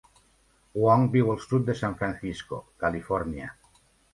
Wong 0.83 1.03
viu 1.17 1.29
al 1.35 1.43
sud 1.45 1.67
de 1.69 1.75
San 1.81 1.99
Francisco, 2.01 2.61
Califòrnia. 2.87 3.53